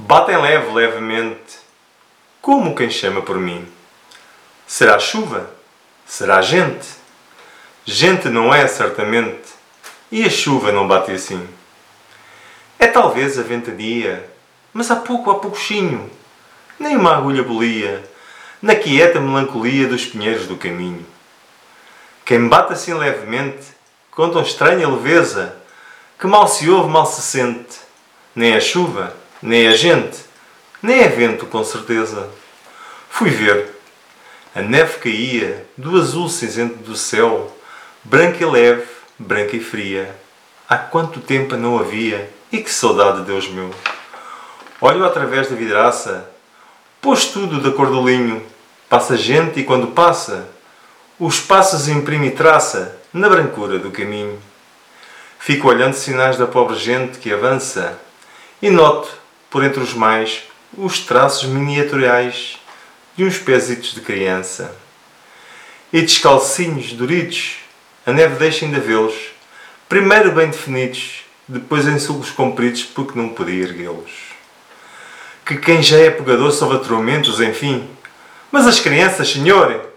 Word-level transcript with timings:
Batem 0.00 0.36
leve, 0.36 0.72
levemente, 0.72 1.58
como 2.40 2.76
quem 2.76 2.88
chama 2.88 3.20
por 3.20 3.36
mim. 3.36 3.66
Será 4.64 4.96
chuva? 5.00 5.50
Será 6.06 6.40
gente? 6.40 6.86
Gente 7.84 8.28
não 8.28 8.54
é, 8.54 8.68
certamente, 8.68 9.48
e 10.12 10.24
a 10.24 10.30
chuva 10.30 10.70
não 10.70 10.86
bate 10.86 11.10
assim. 11.10 11.44
É 12.78 12.86
talvez 12.86 13.40
a 13.40 13.42
ventania, 13.42 14.30
mas 14.72 14.88
há 14.88 14.94
pouco, 14.94 15.32
há 15.32 15.40
pouquinho, 15.40 16.08
nem 16.78 16.94
uma 16.94 17.16
agulha 17.16 17.42
bolia, 17.42 18.08
na 18.62 18.76
quieta 18.76 19.18
melancolia 19.18 19.88
dos 19.88 20.06
pinheiros 20.06 20.46
do 20.46 20.56
caminho. 20.56 21.04
Quem 22.24 22.46
bate 22.46 22.72
assim 22.72 22.94
levemente, 22.94 23.66
com 24.12 24.30
tão 24.30 24.42
estranha 24.42 24.88
leveza, 24.88 25.56
que 26.20 26.28
mal 26.28 26.46
se 26.46 26.70
ouve, 26.70 26.88
mal 26.88 27.04
se 27.04 27.20
sente, 27.20 27.80
nem 28.32 28.54
a 28.54 28.60
chuva, 28.60 29.12
nem 29.42 29.68
a 29.68 29.76
gente, 29.76 30.18
nem 30.82 31.00
é 31.00 31.08
vento, 31.08 31.46
com 31.46 31.62
certeza. 31.64 32.28
Fui 33.08 33.30
ver. 33.30 33.76
A 34.54 34.62
neve 34.62 34.98
caía 34.98 35.66
do 35.76 35.96
azul 35.96 36.28
cinzento 36.28 36.76
do 36.76 36.96
céu, 36.96 37.56
branca 38.02 38.42
e 38.42 38.46
leve, 38.46 38.86
branca 39.18 39.56
e 39.56 39.60
fria. 39.60 40.14
Há 40.68 40.76
quanto 40.76 41.20
tempo 41.20 41.56
não 41.56 41.78
havia, 41.78 42.30
e 42.50 42.58
que 42.58 42.70
saudade, 42.70 43.22
Deus 43.22 43.48
meu! 43.48 43.70
Olho 44.80 45.04
através 45.04 45.48
da 45.48 45.56
vidraça, 45.56 46.30
pôs 47.00 47.26
tudo 47.26 47.60
da 47.60 47.70
cor 47.70 47.90
do 47.90 48.06
linho, 48.06 48.44
passa 48.88 49.16
gente 49.16 49.60
e 49.60 49.64
quando 49.64 49.88
passa, 49.88 50.48
os 51.18 51.40
passos 51.40 51.88
imprime 51.88 52.30
traça 52.30 52.96
na 53.12 53.28
brancura 53.28 53.78
do 53.78 53.90
caminho. 53.90 54.38
Fico 55.38 55.68
olhando 55.68 55.94
sinais 55.94 56.36
da 56.36 56.46
pobre 56.46 56.76
gente 56.76 57.18
que 57.18 57.32
avança 57.32 57.98
e 58.62 58.70
noto, 58.70 59.08
por 59.50 59.64
entre 59.64 59.80
os 59.80 59.94
mais, 59.94 60.42
os 60.76 61.00
traços 61.00 61.48
miniaturais 61.48 62.58
de 63.16 63.24
uns 63.24 63.38
pésitos 63.38 63.94
de 63.94 64.00
criança. 64.00 64.74
E 65.92 66.02
descalcinhos, 66.02 66.92
duritos, 66.92 67.56
a 68.04 68.12
neve 68.12 68.36
deixa 68.36 68.64
ainda 68.64 68.78
vê-los, 68.78 69.14
primeiro 69.88 70.32
bem 70.32 70.50
definidos, 70.50 71.24
depois 71.46 71.86
em 71.86 71.98
sulcos 71.98 72.30
compridos 72.30 72.84
porque 72.84 73.18
não 73.18 73.30
podia 73.30 73.64
erguê-los. 73.64 74.12
Que 75.46 75.56
quem 75.56 75.82
já 75.82 75.98
é 75.98 76.10
pegador 76.10 76.52
sofre 76.52 76.76
atormentos, 76.76 77.40
enfim, 77.40 77.88
mas 78.52 78.66
as 78.66 78.80
crianças, 78.80 79.30
senhor, 79.30 79.88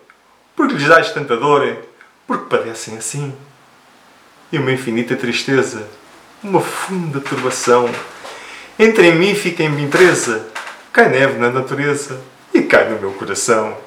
porque 0.56 0.76
lhes 0.76 0.88
dás 0.88 1.12
tanta 1.12 1.36
dor, 1.36 1.78
porque 2.26 2.50
padecem 2.50 2.98
assim. 2.98 3.36
E 4.52 4.58
uma 4.58 4.72
infinita 4.72 5.16
tristeza, 5.16 5.88
uma 6.44 6.62
funda 6.62 7.20
turbação, 7.20 7.90
entre 8.82 9.10
em 9.10 9.16
mim 9.16 9.36
fica 9.36 9.62
em 9.62 9.70
mim 9.70 9.88
presa, 9.88 10.48
cai 10.92 11.08
neve 11.08 11.38
na 11.38 11.52
natureza 11.52 12.20
e 12.52 12.64
cai 12.64 12.90
no 12.90 13.00
meu 13.00 13.12
coração. 13.12 13.78